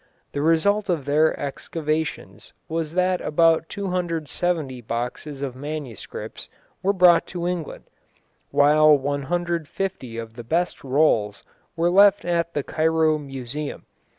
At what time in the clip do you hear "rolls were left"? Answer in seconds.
10.83-12.25